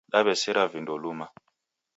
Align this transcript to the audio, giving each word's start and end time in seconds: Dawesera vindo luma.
Dawesera 0.11 0.63
vindo 0.73 0.93
luma. 1.03 1.25